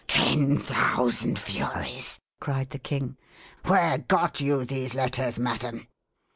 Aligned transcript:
"Ten 0.07 0.57
thousand 0.57 1.37
furies!" 1.37 2.19
cried 2.39 2.71
the 2.71 2.79
king. 2.79 3.17
"Where 3.67 3.99
got 3.99 4.39
you 4.41 4.65
these 4.65 4.95
letters, 4.95 5.37
madam?" 5.37 5.89